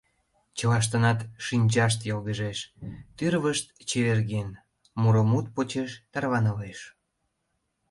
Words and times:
Чылаштынат 0.57 1.19
шинчашт 1.45 1.99
йылгыжеш, 2.07 2.59
тӱрвышт 3.17 3.65
чеверген, 3.89 4.49
муро 5.01 5.23
мут 5.31 5.45
почеш 5.55 5.91
тарванылеш. 6.11 6.79